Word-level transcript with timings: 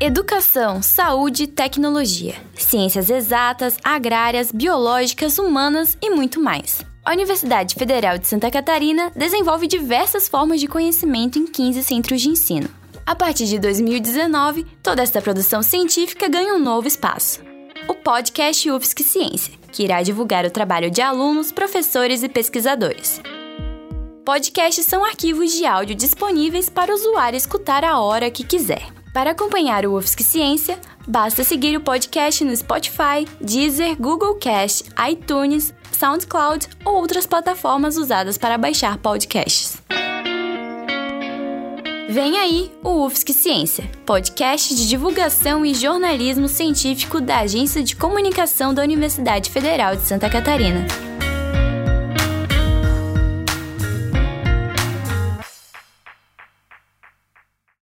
Educação, 0.00 0.80
saúde, 0.80 1.48
tecnologia, 1.48 2.36
ciências 2.54 3.10
exatas, 3.10 3.76
agrárias, 3.82 4.52
biológicas, 4.52 5.40
humanas 5.40 5.98
e 6.00 6.08
muito 6.08 6.40
mais. 6.40 6.86
A 7.04 7.10
Universidade 7.10 7.74
Federal 7.74 8.16
de 8.16 8.28
Santa 8.28 8.48
Catarina 8.48 9.10
desenvolve 9.16 9.66
diversas 9.66 10.28
formas 10.28 10.60
de 10.60 10.68
conhecimento 10.68 11.36
em 11.36 11.48
15 11.48 11.82
centros 11.82 12.20
de 12.20 12.28
ensino. 12.28 12.68
A 13.04 13.16
partir 13.16 13.46
de 13.46 13.58
2019, 13.58 14.64
toda 14.84 15.02
esta 15.02 15.20
produção 15.20 15.64
científica 15.64 16.28
ganha 16.28 16.54
um 16.54 16.60
novo 16.60 16.86
espaço. 16.86 17.40
O 17.88 17.94
podcast 17.94 18.70
UFSC 18.70 19.02
Ciência, 19.02 19.54
que 19.72 19.82
irá 19.82 20.00
divulgar 20.00 20.44
o 20.44 20.50
trabalho 20.50 20.92
de 20.92 21.02
alunos, 21.02 21.50
professores 21.50 22.22
e 22.22 22.28
pesquisadores. 22.28 23.20
Podcasts 24.24 24.86
são 24.86 25.04
arquivos 25.04 25.50
de 25.50 25.66
áudio 25.66 25.96
disponíveis 25.96 26.68
para 26.68 26.92
o 26.92 26.94
usuário 26.94 27.36
escutar 27.36 27.82
a 27.82 27.98
hora 27.98 28.30
que 28.30 28.44
quiser. 28.44 28.96
Para 29.18 29.32
acompanhar 29.32 29.84
o 29.84 29.96
UFSC 29.96 30.22
Ciência, 30.22 30.78
basta 31.04 31.42
seguir 31.42 31.76
o 31.76 31.80
podcast 31.80 32.44
no 32.44 32.56
Spotify, 32.56 33.26
Deezer, 33.40 33.96
Google 33.96 34.36
Cast, 34.36 34.84
iTunes, 35.10 35.74
SoundCloud 35.90 36.68
ou 36.84 36.94
outras 36.98 37.26
plataformas 37.26 37.96
usadas 37.96 38.38
para 38.38 38.56
baixar 38.56 38.96
podcasts. 38.98 39.82
Vem 42.08 42.38
aí 42.38 42.70
o 42.84 43.06
UFSC 43.06 43.32
Ciência, 43.32 43.90
podcast 44.06 44.72
de 44.72 44.88
divulgação 44.88 45.66
e 45.66 45.74
jornalismo 45.74 46.46
científico 46.46 47.20
da 47.20 47.40
Agência 47.40 47.82
de 47.82 47.96
Comunicação 47.96 48.72
da 48.72 48.82
Universidade 48.82 49.50
Federal 49.50 49.96
de 49.96 50.02
Santa 50.02 50.30
Catarina. 50.30 51.07